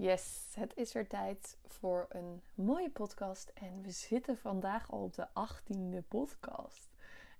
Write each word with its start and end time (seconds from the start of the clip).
Yes, 0.00 0.52
het 0.54 0.76
is 0.76 0.92
weer 0.92 1.08
tijd 1.08 1.56
voor 1.66 2.06
een 2.08 2.42
mooie 2.54 2.90
podcast. 2.90 3.50
En 3.54 3.82
we 3.82 3.90
zitten 3.90 4.38
vandaag 4.38 4.90
al 4.90 5.02
op 5.02 5.14
de 5.14 5.28
18e 5.28 6.08
podcast. 6.08 6.88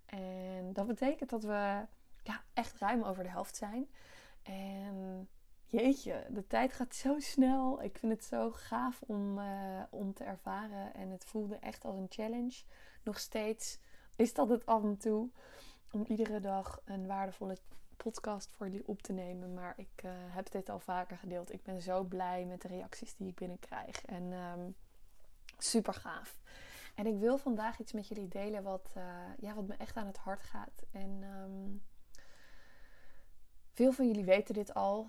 En 0.07 0.73
dat 0.73 0.87
betekent 0.87 1.31
dat 1.31 1.43
we 1.43 1.87
ja, 2.23 2.43
echt 2.53 2.79
ruim 2.79 3.03
over 3.03 3.23
de 3.23 3.29
helft 3.29 3.57
zijn. 3.57 3.89
En 4.43 5.29
jeetje, 5.67 6.27
de 6.29 6.47
tijd 6.47 6.73
gaat 6.73 6.95
zo 6.95 7.19
snel. 7.19 7.83
Ik 7.83 7.99
vind 7.99 8.13
het 8.13 8.25
zo 8.25 8.51
gaaf 8.51 9.03
om, 9.03 9.39
uh, 9.39 9.83
om 9.91 10.15
te 10.15 10.25
ervaren. 10.25 10.95
En 10.95 11.11
het 11.11 11.25
voelde 11.25 11.57
echt 11.57 11.85
als 11.85 11.97
een 11.97 12.07
challenge. 12.09 12.63
Nog 13.03 13.19
steeds 13.19 13.79
is 14.17 14.35
dat 14.35 14.49
het 14.49 14.67
af 14.67 14.83
en 14.83 14.97
toe. 14.97 15.29
Om 15.91 16.05
iedere 16.09 16.41
dag 16.41 16.81
een 16.85 17.07
waardevolle 17.07 17.57
podcast 17.99 18.51
voor 18.51 18.67
jullie 18.69 18.89
op 18.89 19.03
te 19.03 19.13
nemen. 19.13 19.55
Maar 19.55 19.75
ik 19.77 20.03
uh, 20.05 20.11
heb 20.15 20.51
dit 20.51 20.69
al 20.69 20.81
vaker 20.81 21.17
gedeeld. 21.17 21.53
Ik 21.53 21.63
ben 21.63 21.81
zo 21.81 22.03
blij 22.03 22.45
met 22.45 22.63
de 22.63 22.69
reacties 22.69 23.17
die 23.17 23.29
ik 23.29 23.35
binnenkrijg. 23.35 24.05
En 24.05 24.33
um, 24.33 24.75
super 25.59 25.95
gaaf. 25.95 26.39
En 26.95 27.07
ik 27.07 27.19
wil 27.19 27.39
vandaag 27.39 27.79
iets 27.79 27.93
met 27.93 28.09
jullie 28.09 28.29
delen 28.29 28.63
wat, 28.63 28.93
uh, 28.97 29.05
ja, 29.39 29.55
wat 29.55 29.67
me 29.67 29.75
echt 29.75 29.97
aan 29.97 30.07
het 30.07 30.17
hart 30.17 30.43
gaat. 30.43 30.83
En 30.91 31.23
um, 31.23 31.83
veel 33.73 33.93
van 33.93 34.07
jullie 34.07 34.25
weten 34.25 34.55
dit 34.55 34.75
al. 34.75 35.09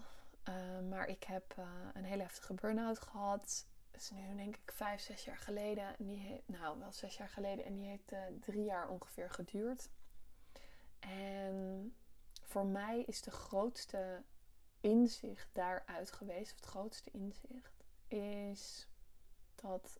Uh, 0.49 0.89
maar 0.89 1.07
ik 1.07 1.23
heb 1.23 1.55
een 1.93 2.03
hele 2.03 2.21
heftige 2.21 2.53
burn-out 2.53 2.99
gehad. 2.99 3.67
Dat 3.91 4.01
is 4.01 4.11
nu 4.11 4.35
denk 4.35 4.55
ik 4.55 4.71
vijf, 4.71 5.01
zes 5.01 5.25
jaar 5.25 5.37
geleden. 5.37 5.97
En 5.97 6.05
die 6.05 6.43
nou, 6.45 6.79
wel 6.79 6.91
zes 6.91 7.17
jaar 7.17 7.29
geleden. 7.29 7.65
En 7.65 7.75
die 7.75 7.87
heeft 7.87 8.13
drie 8.39 8.63
jaar 8.63 8.89
ongeveer 8.89 9.29
geduurd. 9.29 9.89
En 10.99 11.93
voor 12.49 12.65
mij 12.65 13.01
is 13.01 13.21
de 13.21 13.31
grootste 13.31 14.23
inzicht 14.81 15.49
daaruit 15.53 16.11
geweest, 16.11 16.55
het 16.55 16.65
grootste 16.65 17.11
inzicht, 17.11 17.83
is 18.07 18.87
dat 19.55 19.99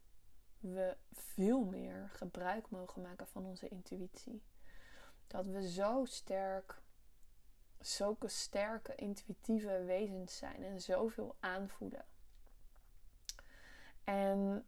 we 0.60 0.98
veel 1.12 1.64
meer 1.64 2.10
gebruik 2.14 2.70
mogen 2.70 3.02
maken 3.02 3.28
van 3.28 3.46
onze 3.46 3.68
intuïtie. 3.68 4.44
Dat 5.28 5.46
we 5.46 5.70
zo 5.70 6.06
sterk, 6.06 6.82
zulke 7.80 8.28
sterke 8.28 8.96
intuïtieve 8.96 9.84
wezens 9.84 10.38
zijn 10.38 10.64
en 10.64 10.82
zoveel 10.82 11.36
aanvoelen. 11.40 12.06
En 14.04 14.68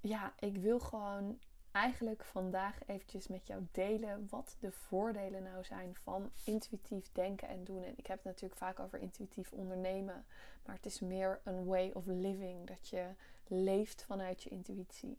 ja, 0.00 0.32
ik 0.38 0.56
wil 0.56 0.80
gewoon 0.80 1.40
eigenlijk 1.72 2.24
vandaag 2.24 2.78
eventjes 2.86 3.28
met 3.28 3.46
jou 3.46 3.66
delen 3.72 4.26
wat 4.30 4.56
de 4.60 4.72
voordelen 4.72 5.42
nou 5.42 5.64
zijn 5.64 5.96
van 6.02 6.30
intuïtief 6.44 7.12
denken 7.12 7.48
en 7.48 7.64
doen. 7.64 7.84
En 7.84 7.94
ik 7.96 8.06
heb 8.06 8.16
het 8.16 8.26
natuurlijk 8.26 8.60
vaak 8.60 8.80
over 8.80 8.98
intuïtief 8.98 9.52
ondernemen, 9.52 10.26
maar 10.64 10.74
het 10.74 10.86
is 10.86 11.00
meer 11.00 11.40
een 11.44 11.64
way 11.64 11.90
of 11.94 12.06
living, 12.06 12.66
dat 12.66 12.88
je 12.88 13.06
leeft 13.46 14.04
vanuit 14.04 14.42
je 14.42 14.50
intuïtie. 14.50 15.18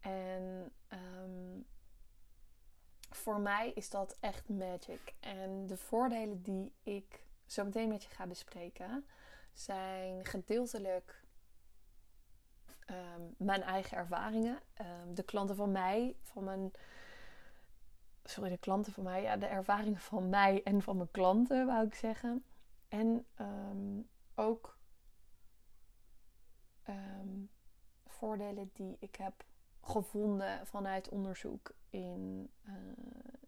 En 0.00 0.72
um, 0.92 1.66
voor 3.10 3.40
mij 3.40 3.72
is 3.74 3.90
dat 3.90 4.16
echt 4.20 4.48
magic. 4.48 5.14
En 5.20 5.66
de 5.66 5.76
voordelen 5.76 6.42
die 6.42 6.72
ik 6.82 7.24
zo 7.46 7.64
meteen 7.64 7.88
met 7.88 8.02
je 8.02 8.10
ga 8.10 8.26
bespreken, 8.26 9.06
zijn 9.52 10.24
gedeeltelijk 10.24 11.23
um, 12.90 13.34
mijn 13.38 13.62
eigen 13.62 13.96
ervaringen. 13.96 14.58
Um, 14.80 15.14
de 15.14 15.22
klanten 15.22 15.56
van 15.56 15.72
mij, 15.72 16.16
van 16.22 16.44
mijn. 16.44 16.72
Sorry, 18.24 18.50
de 18.50 18.58
klanten 18.58 18.92
van 18.92 19.04
mij. 19.04 19.22
Ja, 19.22 19.36
de 19.36 19.46
ervaringen 19.46 20.00
van 20.00 20.28
mij 20.28 20.62
en 20.62 20.82
van 20.82 20.96
mijn 20.96 21.10
klanten, 21.10 21.66
wou 21.66 21.86
ik 21.86 21.94
zeggen. 21.94 22.44
En 22.88 23.26
um, 23.40 24.08
ook 24.34 24.78
voordelen 28.06 28.70
die 28.72 28.96
ik 29.00 29.16
heb 29.16 29.44
gevonden 29.82 30.66
vanuit 30.66 31.08
onderzoek 31.08 31.74
in. 31.90 32.50
Uh, 32.64 32.72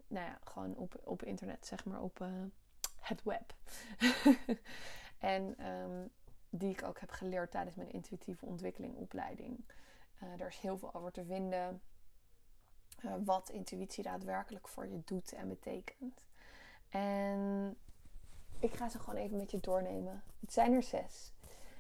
nou 0.07 0.27
ja, 0.27 0.39
gewoon 0.45 0.77
op, 0.77 1.01
op 1.05 1.23
internet, 1.23 1.67
zeg 1.67 1.85
maar, 1.85 2.03
op 2.03 2.21
uh, 2.21 2.29
het 3.01 3.23
web. 3.23 3.55
en 5.19 5.57
die 6.59 6.71
ik 6.71 6.85
ook 6.85 7.01
heb 7.01 7.11
geleerd 7.11 7.51
tijdens 7.51 7.77
mijn 7.77 7.93
intuïtieve 7.93 8.47
ontwikkelingopleiding. 8.47 9.65
Uh, 10.23 10.41
er 10.41 10.47
is 10.47 10.59
heel 10.59 10.79
veel 10.79 10.95
over 10.95 11.13
te 11.13 11.25
vinden. 11.25 11.81
Uh, 13.05 13.15
wat 13.25 13.49
intuïtie 13.49 14.03
daadwerkelijk 14.03 14.69
voor 14.69 14.87
je 14.87 15.03
doet 15.05 15.33
en 15.33 15.49
betekent. 15.49 16.25
En 16.89 17.77
ik 18.59 18.75
ga 18.75 18.89
ze 18.89 18.99
gewoon 18.99 19.21
even 19.21 19.37
met 19.37 19.51
je 19.51 19.61
doornemen. 19.61 20.23
Het 20.41 20.53
zijn 20.53 20.73
er 20.73 20.83
zes. 20.83 21.33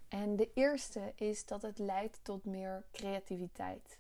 En 0.09 0.37
de 0.37 0.53
eerste 0.55 1.13
is 1.15 1.47
dat 1.47 1.63
het 1.63 1.79
leidt 1.79 2.19
tot 2.23 2.45
meer 2.45 2.85
creativiteit. 2.93 3.99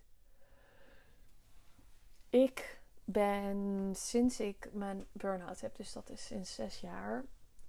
Ik 2.30 2.80
ben 3.04 3.90
sinds 3.94 4.40
ik 4.40 4.68
mijn 4.72 5.06
burn-out 5.12 5.60
heb, 5.60 5.76
dus 5.76 5.92
dat 5.92 6.10
is 6.10 6.26
sinds 6.26 6.54
zes 6.54 6.80
jaar, 6.80 7.24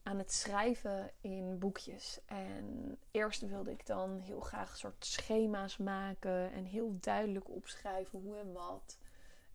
aan 0.08 0.18
het 0.18 0.34
schrijven 0.34 1.12
in 1.22 1.60
boekjes. 1.60 2.20
En 2.26 2.98
eerst 3.12 3.42
wilde 3.42 3.72
ik 3.72 3.86
dan 3.86 4.20
heel 4.20 4.40
graag 4.40 4.78
soort 4.78 5.06
schema's 5.06 5.78
maken 5.78 6.52
en 6.52 6.66
heel 6.66 6.98
duidelijk 7.00 7.50
opschrijven 7.50 8.20
hoe 8.20 8.38
en 8.38 8.54
wat. 8.54 8.98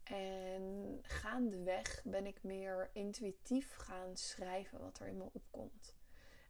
En 0.02 0.98
gaandeweg 1.02 2.02
ben 2.04 2.26
ik 2.26 2.42
meer 2.42 2.90
intuïtief 2.92 3.74
gaan 3.76 4.16
schrijven 4.16 4.80
wat 4.80 4.98
er 4.98 5.06
in 5.06 5.16
me 5.16 5.28
opkomt. 5.32 5.94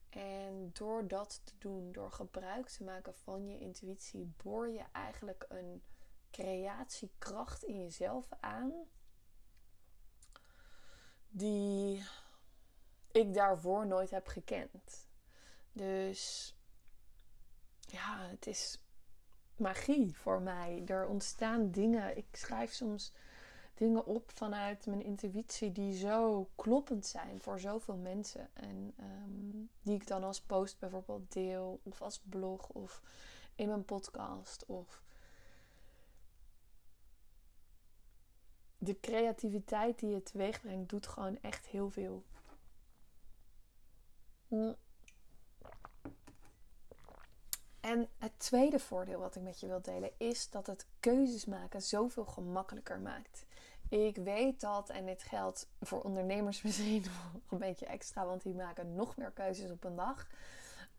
En 0.08 0.70
door 0.72 1.08
dat 1.08 1.40
te 1.44 1.54
doen, 1.58 1.92
door 1.92 2.12
gebruik 2.12 2.68
te 2.68 2.84
maken 2.84 3.14
van 3.14 3.46
je 3.46 3.58
intuïtie, 3.58 4.32
boor 4.42 4.68
je 4.68 4.84
eigenlijk 4.92 5.46
een 5.48 5.82
creatiekracht 6.30 7.62
in 7.62 7.82
jezelf 7.82 8.26
aan. 8.40 8.72
Die 11.28 12.04
ik 13.12 13.34
daarvoor 13.34 13.86
nooit 13.86 14.10
heb 14.10 14.26
gekend. 14.26 15.06
Dus 15.72 16.54
ja, 17.80 18.18
het 18.18 18.46
is 18.46 18.78
magie 19.56 20.16
voor 20.16 20.42
mij. 20.42 20.82
Er 20.86 21.06
ontstaan 21.06 21.70
dingen. 21.70 22.16
Ik 22.16 22.26
schrijf 22.32 22.72
soms 22.72 23.12
dingen 23.74 24.06
op 24.06 24.30
vanuit 24.34 24.86
mijn 24.86 25.02
intuïtie 25.02 25.72
die 25.72 25.96
zo 25.96 26.48
kloppend 26.54 27.06
zijn 27.06 27.40
voor 27.40 27.60
zoveel 27.60 27.96
mensen. 27.96 28.48
En 28.52 28.94
um, 29.00 29.70
die 29.82 29.94
ik 29.94 30.06
dan 30.06 30.24
als 30.24 30.40
post 30.40 30.78
bijvoorbeeld 30.78 31.32
deel, 31.32 31.80
of 31.82 32.02
als 32.02 32.18
blog, 32.18 32.68
of 32.68 33.02
in 33.54 33.68
mijn 33.68 33.84
podcast. 33.84 34.66
Of 34.66 35.02
de 38.78 39.00
creativiteit 39.00 39.98
die 39.98 40.14
het 40.14 40.24
teweegbrengt, 40.24 40.90
doet 40.90 41.06
gewoon 41.06 41.38
echt 41.40 41.66
heel 41.66 41.90
veel. 41.90 42.24
En 47.80 48.08
het 48.18 48.38
tweede 48.38 48.78
voordeel 48.78 49.18
wat 49.18 49.36
ik 49.36 49.42
met 49.42 49.60
je 49.60 49.66
wil 49.66 49.82
delen 49.82 50.10
is 50.16 50.50
dat 50.50 50.66
het 50.66 50.86
keuzes 51.00 51.44
maken 51.44 51.82
zoveel 51.82 52.24
gemakkelijker 52.24 53.00
maakt. 53.00 53.44
Ik 53.88 54.16
weet 54.16 54.60
dat, 54.60 54.90
en 54.90 55.06
dit 55.06 55.22
geldt 55.22 55.68
voor 55.80 56.02
ondernemers 56.02 56.62
misschien 56.62 57.02
nog 57.02 57.32
een 57.48 57.58
beetje 57.58 57.86
extra, 57.86 58.26
want 58.26 58.42
die 58.42 58.54
maken 58.54 58.94
nog 58.94 59.16
meer 59.16 59.30
keuzes 59.30 59.70
op 59.70 59.84
een 59.84 59.96
dag. 59.96 60.28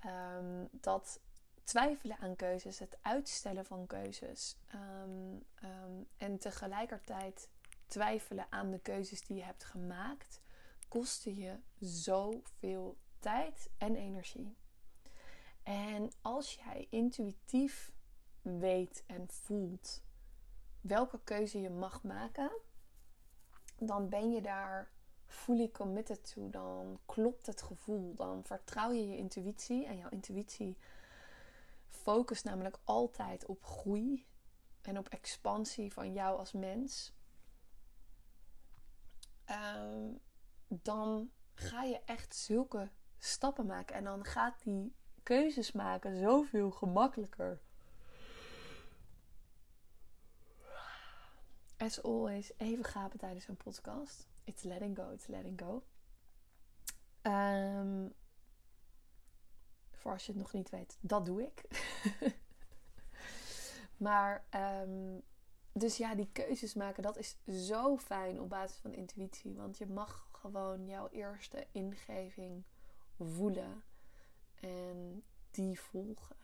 Um, 0.06 0.68
dat 0.72 1.20
twijfelen 1.64 2.18
aan 2.18 2.36
keuzes, 2.36 2.80
het 2.80 2.98
uitstellen 3.02 3.66
van 3.66 3.88
keuzes 3.88 4.58
um, 4.76 5.46
um, 5.64 6.08
en 6.18 6.38
tegelijkertijd 6.38 7.50
twijfelen 7.88 8.46
aan 8.50 8.72
de 8.72 8.80
keuzes 8.80 9.22
die 9.22 9.38
je 9.38 9.44
hebt 9.44 9.64
gemaakt, 9.64 10.42
kosten 10.88 11.36
je 11.36 11.58
zoveel 11.80 12.98
tijd 13.24 13.70
en 13.78 13.96
energie. 13.96 14.58
En 15.64 16.12
als 16.22 16.56
jij 16.56 16.88
intuïtief 16.90 17.92
weet 18.42 19.04
en 19.08 19.28
voelt 19.30 20.04
welke 20.82 21.20
keuze 21.24 21.62
je 21.62 21.70
mag 21.70 22.04
maken, 22.04 22.52
dan 23.78 24.10
ben 24.10 24.32
je 24.32 24.42
daar 24.42 24.92
fully 25.26 25.72
committed 25.72 26.34
to. 26.34 26.50
Dan 26.50 27.00
klopt 27.06 27.46
het 27.46 27.62
gevoel. 27.62 28.16
Dan 28.16 28.44
vertrouw 28.44 28.92
je 28.92 29.08
je 29.08 29.18
intuïtie. 29.18 29.86
En 29.86 29.98
jouw 29.98 30.10
intuïtie 30.10 30.78
focust 31.88 32.44
namelijk 32.44 32.80
altijd 32.84 33.46
op 33.46 33.64
groei 33.64 34.26
en 34.82 34.98
op 34.98 35.08
expansie 35.08 35.94
van 35.94 36.14
jou 36.14 36.38
als 36.38 36.52
mens. 36.52 37.14
ehm, 39.46 40.12
dan 40.68 41.32
ga 41.54 41.84
je 41.84 42.02
echt 42.06 42.36
zulke 42.36 42.90
stappen 43.24 43.66
maken. 43.66 43.96
En 43.96 44.04
dan 44.04 44.26
gaat 44.26 44.64
die 44.64 44.96
keuzes 45.24 45.72
maken 45.72 46.18
zoveel 46.18 46.72
gemakkelijker. 46.72 47.62
As 51.78 52.04
always, 52.04 52.52
even 52.58 52.84
gapen 52.84 53.20
tijdens 53.20 53.48
een 53.48 53.58
podcast. 53.58 54.28
It's 54.44 54.64
letting 54.64 54.98
go, 54.98 55.12
it's 55.12 55.28
letting 55.28 55.62
go. 55.62 55.84
Um, 57.22 58.14
voor 59.92 60.12
als 60.12 60.26
je 60.26 60.32
het 60.32 60.42
nog 60.42 60.54
niet 60.54 60.70
weet, 60.70 60.98
dat 61.02 61.26
doe 61.26 61.44
ik. 61.44 61.64
maar, 64.06 64.46
um, 64.82 65.22
dus 65.72 65.98
ja, 65.98 66.16
die 66.16 66.30
keuzes 66.32 66.74
maken, 66.74 67.04
dat 67.04 67.18
is 67.18 67.38
zo 67.68 67.98
fijn 67.98 68.42
op 68.42 68.50
basis 68.50 68.78
van 68.78 68.94
intuïtie. 68.94 69.56
Want 69.56 69.78
je 69.78 69.88
mag 69.88 70.28
gewoon 70.32 70.86
jouw 70.86 71.10
eerste 71.10 71.68
ingeving 71.72 72.64
voelen 73.20 73.84
en 74.60 75.24
die 75.52 75.80
volgen. 75.80 76.36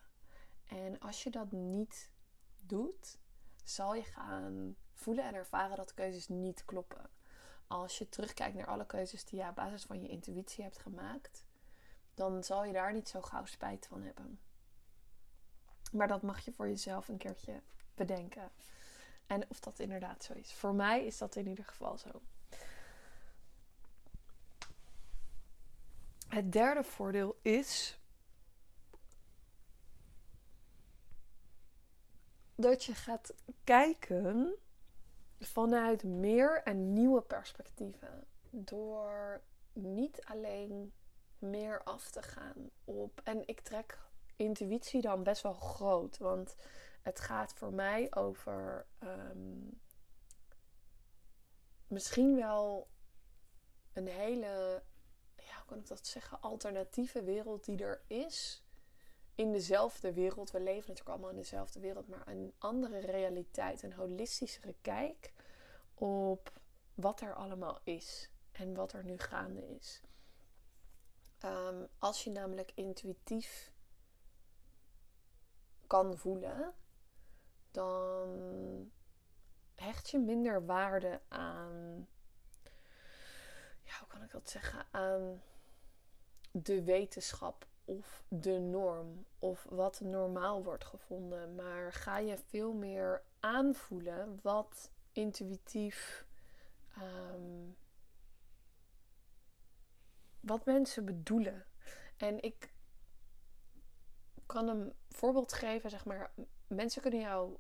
En 0.68 1.00
als 1.00 1.24
je 1.24 1.30
dat 1.30 1.51
niet 1.51 2.12
doet, 2.60 3.18
zal 3.63 3.95
je 3.95 4.04
gaan 4.04 4.75
voelen 4.94 5.24
en 5.24 5.33
ervaren 5.33 5.75
dat 5.77 5.94
keuzes 5.94 6.27
niet 6.27 6.66
kloppen. 6.66 7.10
Als 7.68 7.98
je 7.98 8.10
terugkijkt 8.10 8.56
naar 8.56 8.68
alle 8.68 8.86
keuzes 8.86 9.25
die 9.25 9.39
je 9.39 9.48
op 9.48 9.56
basis 9.56 9.83
van 9.83 10.01
je 10.01 10.07
intuïtie 10.07 10.63
hebt 10.63 10.77
gemaakt, 10.77 11.45
dan 12.13 12.44
zal 12.44 12.63
je 12.63 12.74
daar 12.74 12.94
niet 12.94 13.10
zo 13.10 13.21
gauw 13.21 13.45
spijt 13.45 13.88
van 13.88 14.01
hebben. 14.01 14.39
Maar 15.92 16.07
dat 16.07 16.21
mag 16.21 16.45
je 16.45 16.51
voor 16.51 16.68
jezelf 16.68 17.07
een 17.07 17.18
keertje 17.18 17.62
bedenken. 17.95 18.51
En 19.25 19.50
of 19.50 19.60
dat 19.60 19.80
inderdaad 19.80 20.24
zo 20.24 20.33
is. 20.33 20.54
Voor 20.54 20.74
mij 20.74 21.06
is 21.06 21.18
dat 21.18 21.36
in 21.36 21.48
ieder 21.48 21.66
geval 21.66 21.98
zo. 21.98 22.21
Het 26.29 26.51
derde 26.51 26.83
voordeel 26.83 27.39
is 27.41 27.99
dat 32.55 32.83
je 32.83 32.95
gaat 32.95 33.33
kijken 33.63 34.55
vanuit 35.39 36.03
meer 36.03 36.63
en 36.63 36.93
nieuwe 36.93 37.21
perspectieven. 37.21 38.27
Door 38.49 39.41
niet 39.73 40.23
alleen 40.25 40.93
meer 41.39 41.83
af 41.83 42.09
te 42.09 42.21
gaan 42.21 42.69
op. 42.85 43.21
En 43.23 43.47
ik 43.47 43.59
trek 43.61 43.99
intuïtie 44.35 45.01
dan 45.01 45.23
best 45.23 45.41
wel 45.41 45.53
groot. 45.53 46.17
Want 46.17 46.55
het 47.01 47.19
gaat 47.19 47.53
voor 47.53 47.73
mij 47.73 48.15
over 48.15 48.85
ehm, 48.99 49.69
misschien 51.87 52.35
wel 52.35 52.87
een 53.93 54.07
hele, 54.07 54.83
kan 55.69 55.77
ik 55.77 55.88
dat 55.88 56.07
zeggen, 56.07 56.42
alternatieve 56.42 57.24
wereld 57.24 57.66
die 57.66 57.83
er 57.83 58.01
is. 58.07 58.63
In 59.36 59.51
dezelfde 59.51 60.13
wereld. 60.13 60.51
We 60.51 60.60
leven 60.60 60.80
natuurlijk 60.80 61.10
allemaal 61.10 61.30
in 61.30 61.36
dezelfde 61.36 61.80
wereld, 61.80 62.07
maar 62.07 62.27
een 62.27 62.54
andere 62.57 63.00
realiteit, 63.00 63.83
een 63.83 63.94
holistischere 63.94 64.75
kijk 64.81 65.33
op 65.94 66.51
wat 66.94 67.21
er 67.21 67.33
allemaal 67.33 67.80
is 67.83 68.30
en 68.51 68.74
wat 68.74 68.94
er 68.94 69.04
nu 69.04 69.18
gaande 69.18 69.68
is. 69.68 70.01
Ehm, 71.39 71.86
als 72.00 72.24
je 72.24 72.30
namelijk 72.30 72.71
intuïtief 72.75 73.74
kan 75.88 76.18
voelen, 76.18 76.74
dan 77.71 78.92
hecht 79.75 80.10
je 80.10 80.19
minder 80.19 80.66
waarde 80.66 81.21
aan, 81.27 82.07
ja, 83.83 84.00
hoe 84.00 84.07
kan 84.07 84.24
ik 84.24 84.31
dat 84.31 84.50
zeggen, 84.50 84.86
aan 84.92 85.42
de 86.51 86.83
wetenschap 86.83 87.67
of 87.85 88.23
de 88.27 88.59
norm 88.59 89.25
of 89.39 89.65
wat 89.69 89.99
normaal 89.99 90.63
wordt 90.63 90.85
gevonden. 90.85 91.55
Maar 91.55 91.93
ga 91.93 92.17
je 92.17 92.37
veel 92.37 92.73
meer 92.73 93.23
aanvoelen 93.39 94.39
wat 94.41 94.91
intuïtief. 95.11 96.27
Um, 96.97 97.77
wat 100.39 100.65
mensen 100.65 101.05
bedoelen. 101.05 101.65
En 102.17 102.41
ik 102.41 102.73
kan 104.45 104.67
een 104.67 104.93
voorbeeld 105.09 105.53
geven, 105.53 105.89
zeg 105.89 106.05
maar. 106.05 106.31
Mensen 106.67 107.01
kunnen 107.01 107.19
jou 107.19 107.57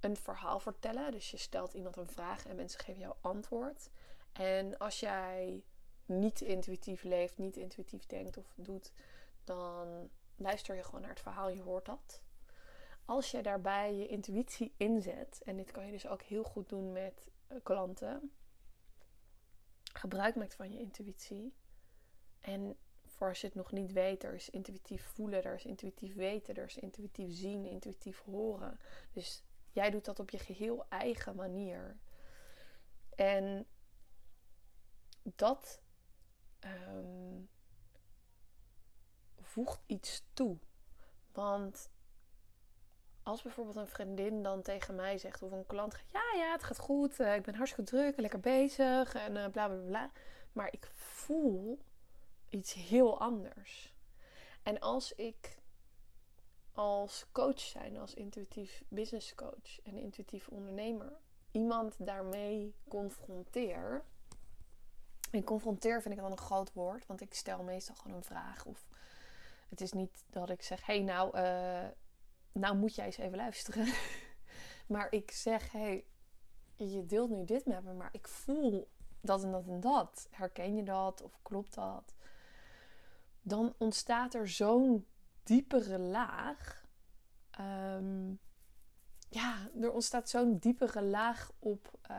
een 0.00 0.16
verhaal 0.16 0.60
vertellen. 0.60 1.12
Dus 1.12 1.30
je 1.30 1.36
stelt 1.36 1.74
iemand 1.74 1.96
een 1.96 2.06
vraag 2.06 2.46
en 2.46 2.56
mensen 2.56 2.80
geven 2.80 3.00
jou 3.00 3.14
antwoord. 3.20 3.90
En 4.32 4.78
als 4.78 5.00
jij 5.00 5.64
niet 6.06 6.40
intuïtief 6.40 7.02
leeft, 7.02 7.38
niet 7.38 7.56
intuïtief 7.56 8.06
denkt 8.06 8.36
of 8.36 8.52
doet, 8.56 8.92
dan 9.44 10.10
luister 10.36 10.76
je 10.76 10.82
gewoon 10.82 11.00
naar 11.00 11.10
het 11.10 11.20
verhaal, 11.20 11.48
je 11.48 11.62
hoort 11.62 11.84
dat. 11.84 12.20
Als 13.04 13.30
je 13.30 13.42
daarbij 13.42 13.94
je 13.94 14.06
intuïtie 14.06 14.74
inzet, 14.76 15.40
en 15.44 15.56
dit 15.56 15.70
kan 15.70 15.86
je 15.86 15.92
dus 15.92 16.06
ook 16.06 16.22
heel 16.22 16.42
goed 16.42 16.68
doen 16.68 16.92
met 16.92 17.30
eh, 17.46 17.56
klanten, 17.62 18.32
gebruik 19.92 20.34
maakt 20.34 20.54
van 20.54 20.72
je 20.72 20.78
intuïtie. 20.78 21.54
En 22.40 22.76
voor 23.04 23.28
als 23.28 23.40
je 23.40 23.46
het 23.46 23.56
nog 23.56 23.72
niet 23.72 23.92
weet, 23.92 24.24
er 24.24 24.34
is 24.34 24.50
intuïtief 24.50 25.02
voelen, 25.02 25.44
er 25.44 25.54
is 25.54 25.64
intuïtief 25.64 26.14
weten, 26.14 26.54
er 26.54 26.64
is 26.64 26.76
intuïtief 26.76 27.32
zien, 27.32 27.66
intuïtief 27.66 28.22
horen. 28.22 28.78
Dus 29.12 29.42
jij 29.72 29.90
doet 29.90 30.04
dat 30.04 30.18
op 30.18 30.30
je 30.30 30.38
geheel 30.38 30.84
eigen 30.88 31.36
manier. 31.36 31.96
En 33.14 33.66
dat 35.22 35.80
um, 36.66 37.48
voegt 39.40 39.82
iets 39.86 40.24
toe. 40.32 40.58
Want 41.32 41.90
als 43.22 43.42
bijvoorbeeld 43.42 43.76
een 43.76 43.86
vriendin 43.86 44.42
dan 44.42 44.62
tegen 44.62 44.94
mij 44.94 45.18
zegt 45.18 45.42
of 45.42 45.52
een 45.52 45.66
klant 45.66 45.94
gaat, 45.94 46.10
ja, 46.12 46.38
ja, 46.38 46.52
het 46.52 46.62
gaat 46.62 46.78
goed, 46.78 47.20
uh, 47.20 47.34
ik 47.34 47.42
ben 47.42 47.54
hartstikke 47.54 47.90
druk 47.90 48.16
en 48.16 48.20
lekker 48.20 48.40
bezig 48.40 49.14
en 49.14 49.36
uh, 49.36 49.46
bla 49.48 49.68
bla 49.68 49.82
bla. 49.86 50.10
Maar 50.52 50.72
ik 50.72 50.90
voel 50.92 51.78
iets 52.48 52.72
heel 52.72 53.20
anders. 53.20 53.94
En 54.62 54.80
als 54.80 55.12
ik 55.12 55.58
als 56.72 57.26
coach 57.32 57.60
zijn, 57.60 57.96
als 57.96 58.14
intuïtief 58.14 58.84
business 58.88 59.34
coach 59.34 59.82
en 59.82 59.96
intuïtief 59.96 60.48
ondernemer, 60.48 61.12
iemand 61.50 62.06
daarmee 62.06 62.74
confronteer. 62.88 64.04
En 65.30 65.44
confronteer 65.44 66.02
vind 66.02 66.14
ik 66.14 66.20
dan 66.20 66.30
een 66.30 66.38
groot 66.38 66.72
woord, 66.72 67.06
want 67.06 67.20
ik 67.20 67.34
stel 67.34 67.62
meestal 67.62 67.94
gewoon 67.94 68.16
een 68.16 68.24
vraag. 68.24 68.64
Of 68.64 68.88
het 69.68 69.80
is 69.80 69.92
niet 69.92 70.24
dat 70.30 70.50
ik 70.50 70.62
zeg: 70.62 70.86
hey, 70.86 71.02
nou, 71.02 71.38
uh, 71.38 71.88
nou 72.52 72.76
moet 72.76 72.94
jij 72.94 73.04
eens 73.04 73.16
even 73.16 73.36
luisteren. 73.36 73.86
maar 74.86 75.12
ik 75.12 75.30
zeg: 75.30 75.72
hey, 75.72 76.04
je 76.76 77.06
deelt 77.06 77.30
nu 77.30 77.44
dit 77.44 77.66
met 77.66 77.84
me, 77.84 77.92
maar 77.92 78.08
ik 78.12 78.28
voel 78.28 78.88
dat 79.20 79.42
en 79.42 79.50
dat 79.50 79.66
en 79.66 79.80
dat. 79.80 80.28
Herken 80.30 80.76
je 80.76 80.82
dat 80.82 81.22
of 81.22 81.38
klopt 81.42 81.74
dat? 81.74 82.14
Dan 83.42 83.74
ontstaat 83.78 84.34
er 84.34 84.48
zo'n 84.48 85.06
diepere 85.42 85.98
laag. 85.98 86.84
Ehm, 87.50 88.34
ja, 89.28 89.68
er 89.80 89.92
ontstaat 89.92 90.28
zo'n 90.28 90.58
diepere 90.58 91.02
laag 91.02 91.50
op, 91.58 91.90
uh, 92.10 92.16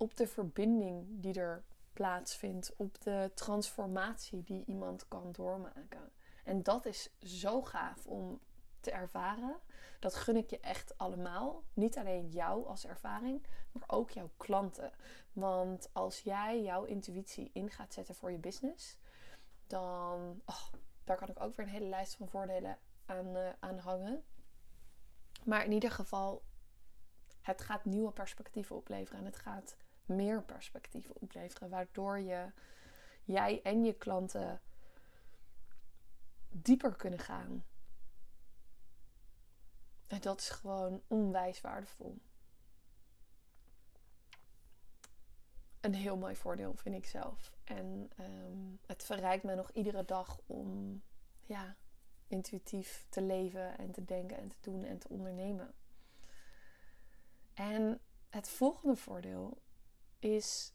op 0.00 0.16
de 0.16 0.26
verbinding 0.26 1.06
die 1.08 1.40
er 1.40 1.64
plaatsvindt, 1.92 2.72
op 2.76 3.00
de 3.00 3.30
transformatie 3.34 4.42
die 4.42 4.64
iemand 4.64 5.08
kan 5.08 5.32
doormaken. 5.32 6.12
En 6.44 6.62
dat 6.62 6.86
is 6.86 7.10
zo 7.18 7.62
gaaf 7.62 8.06
om 8.06 8.40
te 8.80 8.90
ervaren. 8.90 9.56
Dat 9.98 10.14
gun 10.14 10.36
ik 10.36 10.50
je 10.50 10.60
echt 10.60 10.98
allemaal. 10.98 11.64
Niet 11.74 11.98
alleen 11.98 12.28
jou 12.28 12.66
als 12.66 12.86
ervaring, 12.86 13.46
maar 13.72 13.84
ook 13.86 14.10
jouw 14.10 14.30
klanten. 14.36 14.92
Want 15.32 15.90
als 15.92 16.20
jij 16.20 16.62
jouw 16.62 16.84
intuïtie 16.84 17.50
in 17.52 17.70
gaat 17.70 17.94
zetten 17.94 18.14
voor 18.14 18.30
je 18.30 18.38
business, 18.38 18.98
dan 19.66 20.42
oh, 20.44 20.72
daar 21.04 21.16
kan 21.16 21.28
ik 21.28 21.40
ook 21.40 21.54
weer 21.54 21.66
een 21.66 21.72
hele 21.72 21.88
lijst 21.88 22.14
van 22.14 22.28
voordelen 22.28 22.78
aan, 23.06 23.36
uh, 23.36 23.48
aan 23.58 23.78
hangen. 23.78 24.24
Maar 25.44 25.64
in 25.64 25.72
ieder 25.72 25.90
geval, 25.90 26.42
het 27.40 27.60
gaat 27.60 27.84
nieuwe 27.84 28.12
perspectieven 28.12 28.76
opleveren 28.76 29.18
en 29.18 29.24
het 29.24 29.36
gaat 29.36 29.76
meer 30.10 30.42
perspectieven 30.42 31.14
opleveren, 31.20 31.68
waardoor 31.68 32.18
je 32.18 32.52
jij 33.24 33.62
en 33.62 33.84
je 33.84 33.92
klanten 33.92 34.60
dieper 36.48 36.96
kunnen 36.96 37.18
gaan. 37.18 37.64
En 40.06 40.20
dat 40.20 40.40
is 40.40 40.48
gewoon 40.48 41.02
onwijs 41.06 41.60
waardevol. 41.60 42.18
Een 45.80 45.94
heel 45.94 46.16
mooi 46.16 46.36
voordeel 46.36 46.74
vind 46.76 46.94
ik 46.94 47.06
zelf. 47.06 47.52
En 47.64 48.10
um, 48.20 48.78
het 48.86 49.04
verrijkt 49.04 49.44
me 49.44 49.54
nog 49.54 49.70
iedere 49.70 50.04
dag 50.04 50.40
om 50.46 51.02
ja, 51.42 51.76
intuïtief 52.26 53.06
te 53.08 53.22
leven 53.22 53.78
en 53.78 53.90
te 53.90 54.04
denken 54.04 54.36
en 54.36 54.48
te 54.48 54.56
doen 54.60 54.84
en 54.84 54.98
te 54.98 55.08
ondernemen. 55.08 55.74
En 57.54 58.00
het 58.28 58.48
volgende 58.48 58.96
voordeel 58.96 59.62
is 60.20 60.72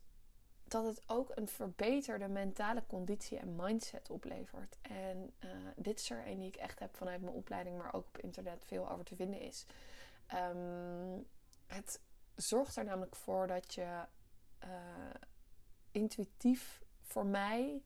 dat 0.67 0.85
het 0.85 1.01
ook 1.07 1.31
een 1.35 1.47
verbeterde 1.47 2.27
mentale 2.27 2.83
conditie 2.87 3.37
en 3.37 3.55
mindset 3.55 4.09
oplevert. 4.09 4.77
En 4.81 5.33
uh, 5.43 5.49
dit 5.75 5.99
is 5.99 6.09
er 6.09 6.27
een 6.27 6.39
die 6.39 6.47
ik 6.47 6.55
echt 6.55 6.79
heb 6.79 6.95
vanuit 6.95 7.21
mijn 7.21 7.33
opleiding, 7.33 7.77
maar 7.77 7.93
ook 7.93 8.07
op 8.07 8.17
internet 8.17 8.63
veel 8.65 8.91
over 8.91 9.05
te 9.05 9.15
vinden 9.15 9.39
is. 9.39 9.65
Um, 10.33 11.27
het 11.67 11.99
zorgt 12.35 12.75
er 12.75 12.83
namelijk 12.83 13.15
voor 13.15 13.47
dat 13.47 13.73
je 13.73 14.03
uh, 14.63 14.69
intuïtief 15.91 16.83
voor 17.01 17.25
mij 17.25 17.81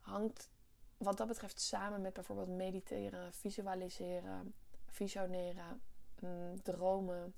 hangt 0.00 0.50
wat 0.96 1.16
dat 1.16 1.26
betreft 1.26 1.60
samen 1.60 2.00
met 2.00 2.12
bijvoorbeeld 2.12 2.48
mediteren, 2.48 3.32
visualiseren, 3.32 4.54
visioneren, 4.86 5.80
mm, 6.20 6.62
dromen. 6.62 7.34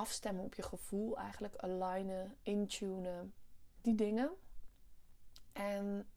Afstemmen 0.00 0.44
op 0.44 0.54
je 0.54 0.62
gevoel, 0.62 1.18
eigenlijk 1.18 1.56
alignen, 1.56 2.36
intunen, 2.42 3.34
die 3.80 3.94
dingen. 3.94 4.30
En 5.52 6.08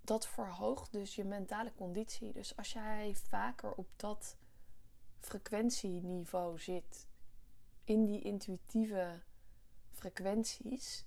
dat 0.00 0.26
verhoogt 0.26 0.92
dus 0.92 1.14
je 1.14 1.24
mentale 1.24 1.72
conditie. 1.74 2.32
Dus 2.32 2.56
als 2.56 2.72
jij 2.72 3.14
vaker 3.14 3.72
op 3.72 3.88
dat 3.96 4.36
frequentieniveau 5.18 6.58
zit, 6.58 7.06
in 7.84 8.04
die 8.04 8.20
intuïtieve 8.20 9.22
frequenties, 9.92 11.04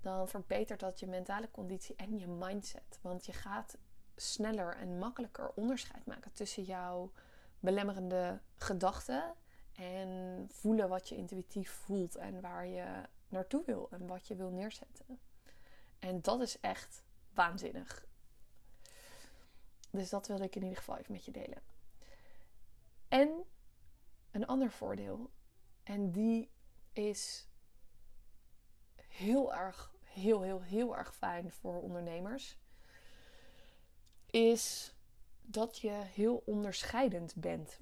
dan 0.00 0.28
verbetert 0.28 0.80
dat 0.80 1.00
je 1.00 1.06
mentale 1.06 1.50
conditie 1.50 1.96
en 1.96 2.18
je 2.18 2.26
mindset. 2.26 2.98
Want 3.00 3.26
je 3.26 3.32
gaat 3.32 3.78
sneller 4.14 4.76
en 4.76 4.98
makkelijker 4.98 5.52
onderscheid 5.54 6.06
maken 6.06 6.32
tussen 6.32 6.62
jouw 6.62 7.12
belemmerende 7.60 8.40
gedachten 8.56 9.34
en 9.76 10.44
voelen 10.50 10.88
wat 10.88 11.08
je 11.08 11.16
intuïtief 11.16 11.70
voelt 11.70 12.16
en 12.16 12.40
waar 12.40 12.66
je 12.66 13.02
naartoe 13.28 13.62
wil 13.64 13.88
en 13.90 14.06
wat 14.06 14.26
je 14.26 14.36
wil 14.36 14.50
neerzetten. 14.50 15.20
En 15.98 16.22
dat 16.22 16.40
is 16.40 16.60
echt 16.60 17.04
waanzinnig. 17.34 18.06
Dus 19.90 20.08
dat 20.10 20.26
wilde 20.26 20.44
ik 20.44 20.56
in 20.56 20.62
ieder 20.62 20.78
geval 20.78 20.96
even 20.96 21.12
met 21.12 21.24
je 21.24 21.32
delen. 21.32 21.62
En 23.08 23.44
een 24.30 24.46
ander 24.46 24.70
voordeel, 24.70 25.30
en 25.82 26.10
die 26.10 26.50
is 26.92 27.48
heel 28.96 29.54
erg 29.54 29.94
heel, 30.02 30.42
heel, 30.42 30.62
heel 30.62 30.96
erg 30.96 31.14
fijn 31.14 31.52
voor 31.52 31.82
ondernemers, 31.82 32.58
is 34.26 34.94
dat 35.42 35.78
je 35.78 35.90
heel 35.90 36.42
onderscheidend 36.46 37.34
bent. 37.34 37.80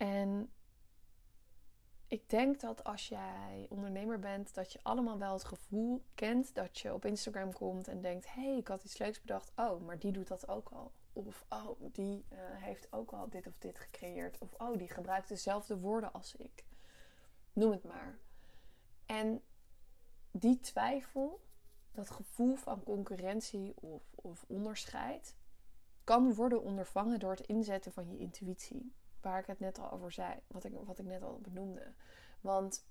En 0.00 0.52
ik 2.06 2.28
denk 2.28 2.60
dat 2.60 2.84
als 2.84 3.08
jij 3.08 3.66
ondernemer 3.68 4.18
bent, 4.18 4.54
dat 4.54 4.72
je 4.72 4.78
allemaal 4.82 5.18
wel 5.18 5.32
het 5.32 5.44
gevoel 5.44 6.04
kent 6.14 6.54
dat 6.54 6.78
je 6.78 6.94
op 6.94 7.04
Instagram 7.04 7.52
komt 7.52 7.88
en 7.88 8.00
denkt: 8.00 8.26
hé, 8.34 8.42
hey, 8.42 8.56
ik 8.56 8.68
had 8.68 8.84
iets 8.84 8.98
leuks 8.98 9.20
bedacht. 9.20 9.52
Oh, 9.56 9.82
maar 9.82 9.98
die 9.98 10.12
doet 10.12 10.28
dat 10.28 10.48
ook 10.48 10.68
al. 10.68 10.92
Of 11.12 11.44
oh, 11.48 11.80
die 11.92 12.24
uh, 12.32 12.38
heeft 12.40 12.92
ook 12.92 13.12
al 13.12 13.28
dit 13.28 13.46
of 13.46 13.58
dit 13.58 13.78
gecreëerd. 13.78 14.38
Of 14.38 14.54
oh, 14.54 14.78
die 14.78 14.88
gebruikt 14.88 15.28
dezelfde 15.28 15.78
woorden 15.78 16.12
als 16.12 16.34
ik. 16.34 16.64
Noem 17.52 17.70
het 17.70 17.84
maar. 17.84 18.18
En 19.06 19.42
die 20.30 20.60
twijfel, 20.60 21.44
dat 21.92 22.10
gevoel 22.10 22.54
van 22.54 22.82
concurrentie 22.82 23.72
of, 23.76 24.02
of 24.14 24.44
onderscheid, 24.48 25.36
kan 26.04 26.34
worden 26.34 26.62
ondervangen 26.62 27.18
door 27.18 27.30
het 27.30 27.46
inzetten 27.46 27.92
van 27.92 28.10
je 28.10 28.18
intuïtie. 28.18 28.92
Waar 29.20 29.38
ik 29.38 29.46
het 29.46 29.60
net 29.60 29.78
al 29.78 29.90
over 29.90 30.12
zei, 30.12 30.40
wat 30.46 30.64
ik, 30.64 30.72
wat 30.84 30.98
ik 30.98 31.06
net 31.06 31.22
al 31.22 31.40
benoemde. 31.40 31.94
Want 32.40 32.86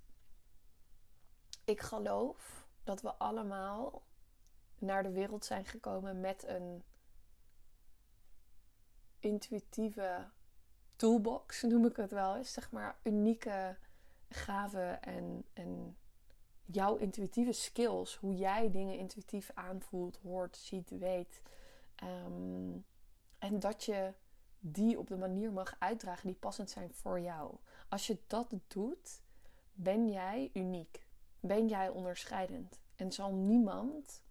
ik 1.65 1.81
geloof 1.81 2.67
dat 2.83 3.01
we 3.01 3.13
allemaal 3.13 4.03
naar 4.77 5.03
de 5.03 5.11
wereld 5.11 5.45
zijn 5.45 5.65
gekomen 5.65 6.19
met 6.19 6.47
een 6.47 6.83
intuïtieve 9.19 10.29
toolbox, 10.95 11.61
noem 11.61 11.85
ik 11.85 11.95
het 11.95 12.11
wel 12.11 12.35
eens. 12.35 12.53
Zeg 12.53 12.71
maar 12.71 12.99
unieke 13.03 13.77
gaven 14.29 15.01
en, 15.01 15.45
en 15.53 15.97
jouw 16.65 16.95
intuïtieve 16.95 17.51
skills, 17.51 18.15
hoe 18.15 18.35
jij 18.35 18.71
dingen 18.71 18.97
intuïtief 18.97 19.51
aanvoelt, 19.53 20.17
hoort, 20.17 20.57
ziet, 20.57 20.89
weet. 20.89 21.41
Ehm, 21.95 22.77
en 23.37 23.59
dat 23.59 23.83
je 23.83 24.13
die 24.59 24.99
op 24.99 25.07
de 25.07 25.17
manier 25.17 25.51
mag 25.51 25.75
uitdragen 25.79 26.27
die 26.27 26.35
passend 26.35 26.69
zijn 26.69 26.93
voor 26.93 27.19
jou. 27.19 27.55
Als 27.89 28.07
je 28.07 28.17
dat 28.27 28.53
doet, 28.67 29.21
ben 29.73 30.09
jij 30.09 30.49
uniek. 30.53 31.05
Ben 31.39 31.67
jij 31.67 31.89
onderscheidend. 31.89 32.79
En 32.95 33.11
zal 33.11 33.33
niemand 33.33 34.23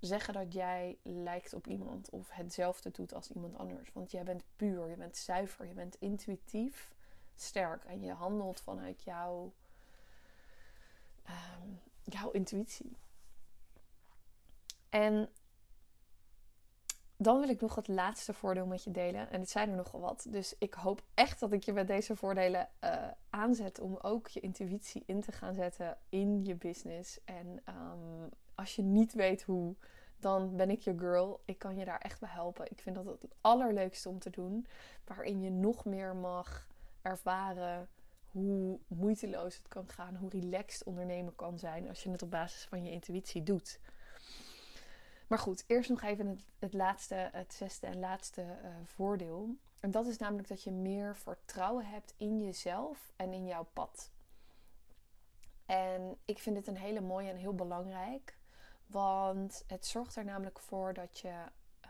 zeggen 0.00 0.34
dat 0.34 0.52
jij 0.52 0.98
lijkt 1.02 1.52
op 1.52 1.66
iemand 1.66 2.10
of 2.10 2.30
hetzelfde 2.30 2.90
doet 2.90 3.14
als 3.14 3.30
iemand 3.30 3.56
anders. 3.56 3.92
Want 3.92 4.10
jij 4.10 4.22
bent 4.22 4.44
puur, 4.56 4.88
je 4.88 4.96
bent 4.96 5.16
zuiver, 5.16 5.66
je 5.66 5.74
bent 5.74 5.94
intuïtief 5.94 6.92
sterk 7.34 7.84
en 7.84 8.00
je 8.00 8.12
handelt 8.12 8.60
vanuit 8.60 9.02
jouw 9.02 9.52
um, 11.28 11.80
jouw 12.04 12.30
intuïtie. 12.30 12.96
En 14.88 15.28
dan 17.22 17.40
wil 17.40 17.48
ik 17.48 17.60
nog 17.60 17.74
het 17.74 17.88
laatste 17.88 18.32
voordeel 18.32 18.66
met 18.66 18.84
je 18.84 18.90
delen. 18.90 19.30
En 19.30 19.40
het 19.40 19.50
zijn 19.50 19.70
er 19.70 19.76
nogal 19.76 20.00
wat. 20.00 20.26
Dus 20.28 20.54
ik 20.58 20.74
hoop 20.74 21.02
echt 21.14 21.40
dat 21.40 21.52
ik 21.52 21.62
je 21.62 21.72
met 21.72 21.86
deze 21.86 22.16
voordelen 22.16 22.68
uh, 22.84 22.96
aanzet 23.30 23.80
om 23.80 23.96
ook 23.96 24.28
je 24.28 24.40
intuïtie 24.40 25.02
in 25.06 25.20
te 25.20 25.32
gaan 25.32 25.54
zetten 25.54 25.98
in 26.08 26.44
je 26.44 26.54
business. 26.54 27.24
En 27.24 27.46
um, 27.68 28.28
als 28.54 28.76
je 28.76 28.82
niet 28.82 29.12
weet 29.12 29.42
hoe, 29.42 29.74
dan 30.16 30.56
ben 30.56 30.70
ik 30.70 30.80
je 30.80 30.98
girl. 30.98 31.40
Ik 31.44 31.58
kan 31.58 31.76
je 31.76 31.84
daar 31.84 32.00
echt 32.00 32.20
bij 32.20 32.30
helpen. 32.32 32.70
Ik 32.70 32.80
vind 32.80 32.96
dat 32.96 33.06
het 33.06 33.26
allerleukste 33.40 34.08
om 34.08 34.18
te 34.18 34.30
doen. 34.30 34.66
Waarin 35.04 35.40
je 35.40 35.50
nog 35.50 35.84
meer 35.84 36.16
mag 36.16 36.66
ervaren 37.02 37.88
hoe 38.32 38.78
moeiteloos 38.86 39.56
het 39.56 39.68
kan 39.68 39.88
gaan, 39.88 40.16
hoe 40.16 40.30
relaxed 40.30 40.84
ondernemen 40.84 41.34
kan 41.34 41.58
zijn 41.58 41.88
als 41.88 42.02
je 42.02 42.10
het 42.10 42.22
op 42.22 42.30
basis 42.30 42.64
van 42.64 42.84
je 42.84 42.90
intuïtie 42.90 43.42
doet. 43.42 43.80
Maar 45.32 45.40
goed, 45.40 45.64
eerst 45.66 45.90
nog 45.90 46.02
even 46.02 46.40
het, 46.58 46.74
laatste, 46.74 47.14
het 47.32 47.54
zesde 47.54 47.86
en 47.86 47.98
laatste 47.98 48.42
uh, 48.42 48.68
voordeel. 48.84 49.56
En 49.80 49.90
dat 49.90 50.06
is 50.06 50.18
namelijk 50.18 50.48
dat 50.48 50.62
je 50.62 50.70
meer 50.70 51.16
vertrouwen 51.16 51.86
hebt 51.86 52.14
in 52.16 52.42
jezelf 52.42 53.12
en 53.16 53.32
in 53.32 53.46
jouw 53.46 53.66
pad. 53.72 54.10
En 55.66 56.18
ik 56.24 56.38
vind 56.38 56.56
dit 56.56 56.66
een 56.66 56.76
hele 56.76 57.00
mooie 57.00 57.30
en 57.30 57.36
heel 57.36 57.54
belangrijk. 57.54 58.38
Want 58.86 59.64
het 59.66 59.86
zorgt 59.86 60.16
er 60.16 60.24
namelijk 60.24 60.58
voor 60.58 60.94
dat 60.94 61.18
je, 61.18 61.44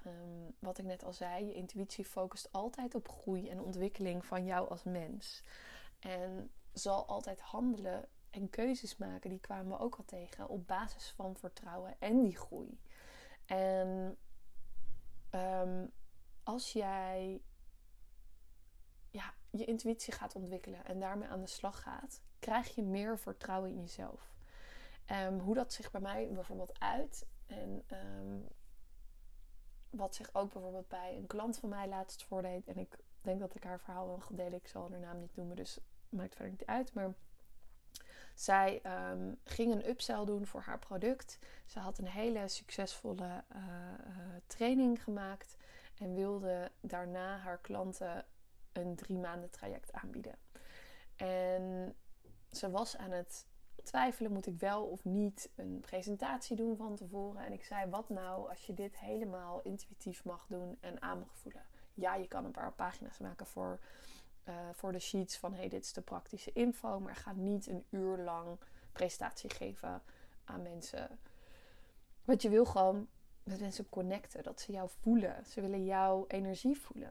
um, 0.07 0.55
wat 0.59 0.79
ik 0.79 0.85
net 0.85 1.05
al 1.05 1.13
zei, 1.13 1.47
je 1.47 1.55
intuïtie 1.55 2.05
focust 2.05 2.53
altijd 2.53 2.95
op 2.95 3.09
groei 3.09 3.49
en 3.49 3.61
ontwikkeling 3.61 4.27
van 4.27 4.45
jou 4.45 4.69
als 4.69 4.83
mens. 4.83 5.43
En 5.99 6.51
zal 6.73 7.07
altijd 7.07 7.41
handelen 7.41 8.09
en 8.31 8.51
keuzes 8.51 8.97
maken, 8.97 9.31
die 9.31 9.41
kwamen 9.41 9.69
we 9.69 9.79
ook 9.79 9.97
al 9.97 10.05
tegen, 10.05 10.49
op 10.49 10.67
basis 10.67 11.13
van 11.17 11.37
vertrouwen 11.37 11.95
en 11.99 12.23
die 12.23 12.37
groei. 12.37 12.79
En 13.47 14.19
um, 15.31 15.93
als 16.43 16.73
jij 16.73 17.43
ja, 19.11 19.35
je 19.51 19.65
intuïtie 19.65 20.13
gaat 20.13 20.35
ontwikkelen 20.35 20.85
en 20.85 21.01
daarmee 21.01 21.29
aan 21.29 21.41
de 21.41 21.47
slag 21.47 21.83
gaat, 21.83 22.21
krijg 22.39 22.75
je 22.75 22.83
meer 22.83 23.19
vertrouwen 23.19 23.71
in 23.71 23.81
jezelf. 23.81 24.35
Um, 25.11 25.39
hoe 25.39 25.55
dat 25.55 25.73
zich 25.73 25.91
bij 25.91 26.01
mij 26.01 26.29
bijvoorbeeld 26.33 26.81
uit 26.81 27.27
en 27.47 27.85
um, 27.93 28.49
wat 29.91 30.15
zich 30.15 30.35
ook 30.35 30.53
bijvoorbeeld 30.53 30.89
bij 30.89 31.17
een 31.17 31.27
klant 31.27 31.59
van 31.59 31.69
mij 31.69 31.89
laatst 31.89 32.25
voordeed. 32.25 32.67
En 32.67 32.77
ik 32.77 32.99
denk 33.21 33.41
dat 33.41 33.55
ik 33.55 33.65
haar 33.65 33.81
verhaal 33.81 34.07
wel 34.07 34.23
delen. 34.31 34.59
Ik 34.59 34.69
zal 34.69 34.91
haar 34.91 35.01
naam 35.01 35.19
niet 35.19 35.37
noemen, 35.37 35.57
dus 35.57 35.79
maakt 36.09 36.35
verder 36.35 36.51
niet 36.51 36.67
uit. 36.67 36.95
Maar 36.95 37.15
zij 38.35 38.83
um, 39.11 39.39
ging 39.45 39.73
een 39.73 39.89
upsell 39.89 40.25
doen 40.25 40.47
voor 40.47 40.61
haar 40.61 40.79
product. 40.79 41.39
Ze 41.67 41.79
had 41.79 41.99
een 41.99 42.09
hele 42.09 42.49
succesvolle 42.49 43.45
uh, 43.57 43.63
uh, 44.07 44.15
training 44.47 45.03
gemaakt 45.03 45.57
en 45.99 46.15
wilde 46.15 46.71
daarna 46.81 47.37
haar 47.37 47.59
klanten 47.59 48.25
een 48.73 48.97
drie 48.97 49.19
maanden 49.19 49.51
traject 49.51 49.93
aanbieden. 49.93 50.35
En 51.17 51.95
ze 52.51 52.71
was 52.71 52.97
aan 52.97 53.11
het 53.11 53.47
twijfelen: 53.83 54.33
moet 54.33 54.47
ik 54.47 54.59
wel 54.59 54.85
of 54.85 55.05
niet 55.05 55.51
een 55.55 55.81
presentatie 55.81 56.57
doen 56.57 56.77
van 56.77 56.97
tevoren? 56.97 57.45
En 57.45 57.53
ik 57.53 57.65
zei: 57.65 57.91
wat 57.91 58.09
nou 58.09 58.49
als 58.49 58.67
je 58.67 58.75
dit 58.75 58.99
helemaal 58.99 59.61
intuïtief 59.63 60.25
mag 60.25 60.47
doen 60.49 60.77
en 60.81 61.03
aan 61.03 61.19
mag 61.19 61.37
voelen? 61.37 61.63
Ja, 61.95 62.15
je 62.15 62.29
kan 62.29 62.45
een 62.45 62.51
paar 62.51 62.73
pagina's 62.73 63.19
maken 63.19 63.47
voor 63.47 63.79
uh, 64.49 64.55
voor 64.73 64.93
de 64.93 64.99
sheets 64.99 65.37
van 65.37 65.55
hey, 65.55 65.69
dit 65.69 65.85
is 65.85 65.93
de 65.93 66.01
praktische 66.01 66.53
info, 66.53 67.01
maar 67.01 67.17
ga 67.17 67.33
niet 67.33 67.67
een 67.67 67.85
uur 67.91 68.19
lang 68.19 68.59
presentatie 68.93 69.51
geven 69.51 70.03
aan 70.45 70.63
mensen. 70.63 71.19
Want 72.25 72.43
je 72.43 72.49
wil 72.49 72.65
gewoon 72.65 73.09
met 73.43 73.61
mensen 73.61 73.89
connecten, 73.89 74.43
dat 74.43 74.61
ze 74.61 74.73
jou 74.73 74.89
voelen. 75.01 75.45
Ze 75.47 75.61
willen 75.61 75.85
jouw 75.85 76.25
energie 76.29 76.81
voelen. 76.81 77.11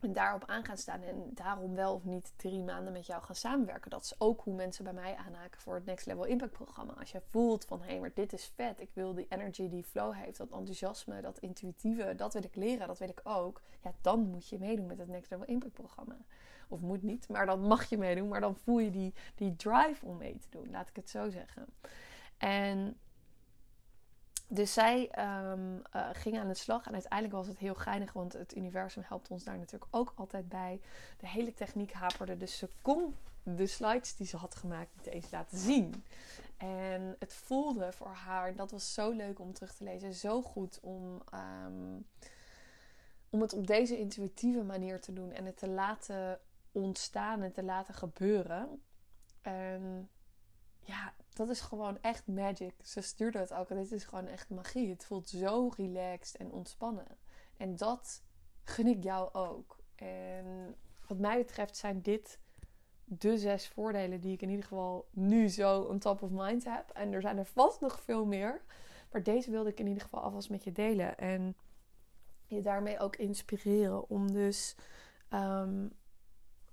En 0.00 0.12
daarop 0.12 0.44
aan 0.46 0.64
gaan 0.64 0.76
staan 0.76 1.02
en 1.02 1.30
daarom 1.34 1.74
wel 1.74 1.94
of 1.94 2.04
niet 2.04 2.32
drie 2.36 2.62
maanden 2.62 2.92
met 2.92 3.06
jou 3.06 3.22
gaan 3.22 3.34
samenwerken. 3.34 3.90
Dat 3.90 4.02
is 4.02 4.20
ook 4.20 4.40
hoe 4.40 4.54
mensen 4.54 4.84
bij 4.84 4.92
mij 4.92 5.14
aanhaken 5.14 5.60
voor 5.60 5.74
het 5.74 5.84
Next 5.84 6.06
Level 6.06 6.24
Impact 6.24 6.52
programma. 6.52 6.92
Als 6.92 7.12
je 7.12 7.22
voelt 7.30 7.64
van 7.64 7.82
hé, 7.82 8.00
maar 8.00 8.10
dit 8.14 8.32
is 8.32 8.52
vet. 8.54 8.80
Ik 8.80 8.90
wil 8.92 9.14
die 9.14 9.26
energy, 9.28 9.68
die 9.68 9.84
flow 9.84 10.14
heeft, 10.14 10.38
dat 10.38 10.50
enthousiasme, 10.50 11.20
dat 11.20 11.38
intuïtieve, 11.38 12.14
dat 12.16 12.32
wil 12.32 12.44
ik 12.44 12.56
leren, 12.56 12.86
dat 12.86 12.98
wil 12.98 13.08
ik 13.08 13.20
ook. 13.24 13.62
Ja, 13.82 13.92
dan 14.00 14.20
moet 14.20 14.48
je 14.48 14.58
meedoen 14.58 14.86
met 14.86 14.98
het 14.98 15.08
Next 15.08 15.30
Level 15.30 15.46
Impact 15.46 15.72
programma. 15.72 16.16
Of 16.68 16.80
moet 16.80 17.02
niet, 17.02 17.28
maar 17.28 17.46
dan 17.46 17.60
mag 17.60 17.84
je 17.84 17.98
meedoen. 17.98 18.28
Maar 18.28 18.40
dan 18.40 18.56
voel 18.56 18.78
je 18.78 18.90
die, 18.90 19.14
die 19.34 19.56
drive 19.56 20.06
om 20.06 20.16
mee 20.16 20.38
te 20.38 20.48
doen, 20.50 20.70
laat 20.70 20.88
ik 20.88 20.96
het 20.96 21.10
zo 21.10 21.30
zeggen. 21.30 21.66
En 22.36 22.98
dus 24.48 24.72
zij 24.72 25.10
um, 25.50 25.82
uh, 25.96 26.08
ging 26.12 26.38
aan 26.38 26.48
de 26.48 26.54
slag 26.54 26.86
en 26.86 26.92
uiteindelijk 26.92 27.34
was 27.34 27.46
het 27.46 27.58
heel 27.58 27.74
geinig, 27.74 28.12
want 28.12 28.32
het 28.32 28.56
universum 28.56 29.02
helpt 29.06 29.28
ons 29.28 29.44
daar 29.44 29.58
natuurlijk 29.58 29.96
ook 29.96 30.12
altijd 30.16 30.48
bij. 30.48 30.80
De 31.18 31.28
hele 31.28 31.54
techniek 31.54 31.92
haperde, 31.92 32.36
dus 32.36 32.58
ze 32.58 32.68
kon 32.82 33.14
de 33.42 33.66
slides 33.66 34.16
die 34.16 34.26
ze 34.26 34.36
had 34.36 34.54
gemaakt 34.54 34.90
niet 34.96 35.06
eens 35.06 35.30
laten 35.30 35.58
zien. 35.58 36.04
En 36.56 37.16
het 37.18 37.32
voelde 37.34 37.92
voor 37.92 38.14
haar, 38.14 38.54
dat 38.54 38.70
was 38.70 38.94
zo 38.94 39.10
leuk 39.10 39.38
om 39.38 39.52
terug 39.52 39.74
te 39.74 39.84
lezen, 39.84 40.14
zo 40.14 40.42
goed 40.42 40.80
om, 40.80 41.22
um, 41.64 42.06
om 43.30 43.40
het 43.40 43.52
op 43.52 43.66
deze 43.66 43.98
intuïtieve 43.98 44.62
manier 44.62 45.00
te 45.00 45.12
doen 45.12 45.32
en 45.32 45.44
het 45.44 45.56
te 45.56 45.68
laten 45.68 46.40
ontstaan 46.72 47.42
en 47.42 47.52
te 47.52 47.62
laten 47.62 47.94
gebeuren. 47.94 48.82
En 49.42 50.10
ja, 50.80 51.14
dat 51.36 51.48
is 51.48 51.60
gewoon 51.60 51.98
echt 52.00 52.26
magic. 52.26 52.74
Ze 52.82 53.00
stuurde 53.00 53.38
het 53.38 53.52
ook. 53.52 53.68
Dit 53.68 53.92
is 53.92 54.04
gewoon 54.04 54.26
echt 54.26 54.50
magie. 54.50 54.90
Het 54.90 55.04
voelt 55.04 55.28
zo 55.28 55.70
relaxed 55.76 56.36
en 56.36 56.52
ontspannen. 56.52 57.06
En 57.56 57.76
dat 57.76 58.22
gun 58.62 58.86
ik 58.86 59.02
jou 59.02 59.32
ook. 59.32 59.76
En 59.94 60.76
wat 61.06 61.18
mij 61.18 61.38
betreft 61.38 61.76
zijn 61.76 62.02
dit 62.02 62.38
de 63.04 63.38
zes 63.38 63.68
voordelen 63.68 64.20
die 64.20 64.32
ik 64.32 64.42
in 64.42 64.48
ieder 64.48 64.64
geval 64.64 65.08
nu 65.10 65.48
zo 65.48 65.80
on 65.80 65.98
top 65.98 66.22
of 66.22 66.30
mind 66.30 66.64
heb. 66.64 66.90
En 66.90 67.12
er 67.12 67.20
zijn 67.20 67.38
er 67.38 67.46
vast 67.46 67.80
nog 67.80 68.00
veel 68.00 68.26
meer. 68.26 68.62
Maar 69.10 69.22
deze 69.22 69.50
wilde 69.50 69.70
ik 69.70 69.80
in 69.80 69.86
ieder 69.86 70.02
geval 70.02 70.20
alvast 70.20 70.50
met 70.50 70.64
je 70.64 70.72
delen. 70.72 71.18
En 71.18 71.56
je 72.46 72.60
daarmee 72.60 72.98
ook 72.98 73.16
inspireren 73.16 74.08
om 74.08 74.32
dus 74.32 74.76
um, 75.30 75.92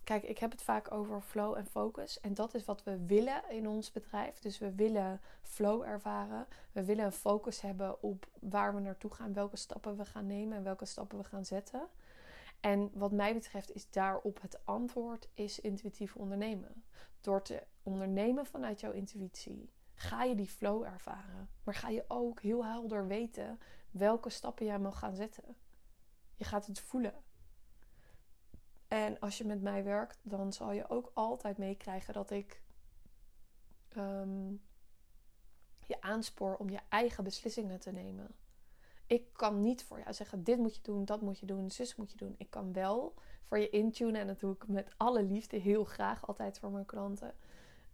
Kijk, 0.03 0.23
ik 0.23 0.37
heb 0.37 0.51
het 0.51 0.61
vaak 0.61 0.91
over 0.91 1.21
flow 1.21 1.57
en 1.57 1.65
focus. 1.65 2.19
En 2.19 2.33
dat 2.33 2.53
is 2.53 2.65
wat 2.65 2.83
we 2.83 3.05
willen 3.05 3.49
in 3.49 3.67
ons 3.67 3.91
bedrijf. 3.91 4.39
Dus 4.39 4.57
we 4.57 4.75
willen 4.75 5.21
flow 5.41 5.81
ervaren. 5.81 6.47
We 6.71 6.83
willen 6.83 7.05
een 7.05 7.11
focus 7.11 7.61
hebben 7.61 8.03
op 8.03 8.27
waar 8.39 8.75
we 8.75 8.81
naartoe 8.81 9.11
gaan, 9.11 9.33
welke 9.33 9.57
stappen 9.57 9.97
we 9.97 10.05
gaan 10.05 10.27
nemen 10.27 10.57
en 10.57 10.63
welke 10.63 10.85
stappen 10.85 11.17
we 11.17 11.23
gaan 11.23 11.45
zetten. 11.45 11.87
En 12.59 12.91
wat 12.93 13.11
mij 13.11 13.33
betreft 13.33 13.71
is 13.71 13.89
daarop 13.89 14.41
het 14.41 14.65
antwoord 14.65 15.29
is 15.33 15.59
intuïtief 15.59 16.15
ondernemen. 16.15 16.83
Door 17.21 17.41
te 17.41 17.63
ondernemen 17.83 18.45
vanuit 18.45 18.79
jouw 18.79 18.91
intuïtie 18.91 19.69
ga 19.95 20.23
je 20.23 20.35
die 20.35 20.49
flow 20.49 20.83
ervaren. 20.83 21.49
Maar 21.63 21.75
ga 21.75 21.89
je 21.89 22.05
ook 22.07 22.41
heel 22.41 22.65
helder 22.65 23.07
weten 23.07 23.59
welke 23.91 24.29
stappen 24.29 24.65
jij 24.65 24.79
mag 24.79 24.99
gaan 24.99 25.15
zetten. 25.15 25.55
Je 26.35 26.43
gaat 26.43 26.65
het 26.65 26.79
voelen. 26.79 27.13
En 28.93 29.19
als 29.19 29.37
je 29.37 29.45
met 29.45 29.61
mij 29.61 29.83
werkt, 29.83 30.19
dan 30.23 30.53
zal 30.53 30.71
je 30.71 30.89
ook 30.89 31.11
altijd 31.13 31.57
meekrijgen 31.57 32.13
dat 32.13 32.31
ik 32.31 32.61
um, 33.97 34.61
je 35.85 36.01
aanspoor 36.01 36.55
om 36.55 36.69
je 36.69 36.79
eigen 36.89 37.23
beslissingen 37.23 37.79
te 37.79 37.91
nemen. 37.91 38.35
Ik 39.07 39.33
kan 39.33 39.61
niet 39.61 39.83
voor 39.83 39.99
jou 39.99 40.13
zeggen: 40.13 40.43
dit 40.43 40.57
moet 40.57 40.75
je 40.75 40.81
doen, 40.81 41.05
dat 41.05 41.21
moet 41.21 41.39
je 41.39 41.45
doen, 41.45 41.71
zus 41.71 41.95
moet 41.95 42.11
je 42.11 42.17
doen. 42.17 42.35
Ik 42.37 42.49
kan 42.49 42.73
wel 42.73 43.13
voor 43.43 43.59
je 43.59 43.69
intunen 43.69 44.21
en 44.21 44.27
dat 44.27 44.39
doe 44.39 44.53
ik 44.53 44.67
met 44.67 44.93
alle 44.97 45.23
liefde 45.23 45.57
heel 45.57 45.83
graag 45.83 46.27
altijd 46.27 46.59
voor 46.59 46.71
mijn 46.71 46.85
klanten. 46.85 47.35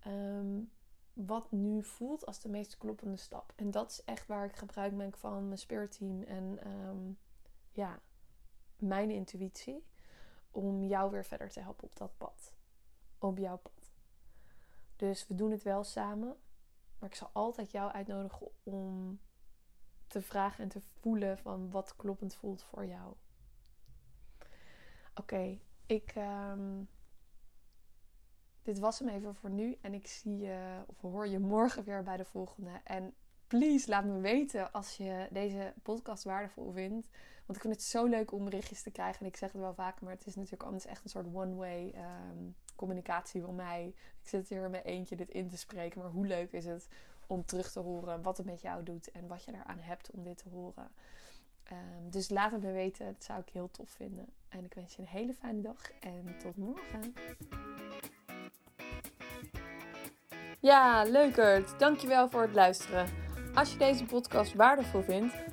Um, 0.08 0.72
wat 1.14 1.52
nu 1.52 1.84
voelt 1.84 2.26
als 2.26 2.40
de 2.40 2.50
meest 2.50 2.78
kloppende 2.78 3.18
stap. 3.18 3.54
En 3.56 3.72
dat 3.72 3.92
is 3.92 4.04
echt 4.04 4.28
waar 4.28 4.46
ik 4.46 4.56
gebruik 4.56 4.94
maak 4.94 5.18
van 5.18 5.46
mijn 5.46 5.60
spirit 5.60 5.98
team 5.98 6.24
en 6.24 6.68
um, 6.68 7.18
ja, 7.72 8.00
mijn 8.78 9.10
intuïtie 9.10 9.84
om 10.52 10.84
jou 10.84 11.12
weer 11.12 11.26
verder 11.26 11.50
te 11.50 11.60
helpen 11.60 11.84
op 11.84 11.96
dat 11.96 12.18
pad. 12.18 12.54
Op 13.18 13.38
jouw 13.38 13.58
pad. 13.58 13.92
Dus 14.96 15.28
we 15.28 15.36
doen 15.36 15.52
het 15.52 15.64
wel 15.64 15.84
samen. 15.84 16.38
Maar 17.00 17.10
ik 17.10 17.16
zal 17.16 17.30
altijd 17.34 17.72
jou 17.72 17.92
uitnodigen 17.92 18.48
om 18.64 19.20
te 20.08 20.22
vragen 20.22 20.64
en 20.64 20.70
te 20.70 20.82
voelen 20.82 21.38
van 21.38 21.72
wat 21.72 21.96
kloppend 21.96 22.36
voelt 22.36 22.64
voor 22.64 22.86
jou. 22.86 23.14
Oké, 25.16 25.60
ik. 25.86 26.16
Um, 26.16 26.90
dit 28.62 28.80
was 28.80 29.00
hem 29.00 29.08
even 29.08 29.36
voor 29.36 29.50
nu. 29.50 29.78
En 29.82 29.94
ik 29.94 30.08
zie 30.08 30.38
je 30.38 30.84
of 30.88 31.02
hoor 31.02 31.28
je 31.28 31.40
morgen 31.40 31.84
weer 31.84 32.04
bij 32.04 32.18
de 32.18 32.26
volgende. 32.26 32.82
En 32.84 33.14
please 33.48 33.90
laat 33.90 34.06
me 34.06 34.20
weten 34.20 34.72
als 34.72 34.98
je 34.98 35.28
deze 35.32 35.74
podcast 35.84 36.24
waardevol 36.24 36.72
vindt. 36.72 37.10
Want 37.50 37.62
ik 37.62 37.68
vind 37.68 37.80
het 37.80 37.90
zo 37.92 38.06
leuk 38.06 38.32
om 38.32 38.44
berichtjes 38.44 38.82
te 38.82 38.92
krijgen. 38.92 39.20
En 39.20 39.26
ik 39.26 39.38
zeg 39.38 39.52
het 39.52 39.62
wel 39.62 39.74
vaker, 39.74 40.04
maar 40.04 40.14
het 40.14 40.26
is 40.26 40.36
natuurlijk 40.36 40.64
anders 40.64 40.86
echt 40.86 41.04
een 41.04 41.10
soort 41.10 41.26
one-way 41.34 41.96
um, 41.96 42.56
communicatie 42.76 43.42
voor 43.42 43.54
mij. 43.54 43.94
Ik 44.22 44.28
zit 44.28 44.50
hier 44.50 44.64
in 44.64 44.72
mijn 44.72 44.84
eentje 44.84 45.16
dit 45.16 45.30
in 45.30 45.50
te 45.50 45.58
spreken. 45.58 46.02
Maar 46.02 46.10
hoe 46.10 46.26
leuk 46.26 46.52
is 46.52 46.66
het 46.66 46.88
om 47.28 47.46
terug 47.46 47.72
te 47.72 47.80
horen 47.80 48.22
wat 48.22 48.38
het 48.38 48.46
met 48.46 48.62
jou 48.62 48.84
doet 48.84 49.12
en 49.12 49.28
wat 49.28 49.44
je 49.44 49.52
eraan 49.52 49.80
hebt 49.80 50.12
om 50.12 50.24
dit 50.24 50.38
te 50.38 50.50
horen. 50.50 50.92
Um, 51.72 52.10
dus 52.10 52.30
laat 52.30 52.52
het 52.52 52.62
me 52.62 52.72
weten. 52.72 53.06
Dat 53.06 53.24
zou 53.24 53.40
ik 53.40 53.50
heel 53.50 53.72
tof 53.72 53.90
vinden. 53.90 54.26
En 54.50 54.66
ik 54.66 54.74
wens 54.74 54.96
je 54.96 55.02
een 55.02 55.08
hele 55.08 55.34
fijne 55.34 55.62
dag 55.62 55.92
en 56.00 56.36
tot 56.40 56.58
morgen. 56.58 57.14
Ja, 60.60 61.04
leukert. 61.04 61.80
Dankjewel 61.80 62.30
voor 62.30 62.42
het 62.42 62.54
luisteren. 62.54 63.08
Als 63.54 63.72
je 63.72 63.78
deze 63.78 64.06
podcast 64.06 64.54
waardevol 64.54 65.02
vindt, 65.02 65.34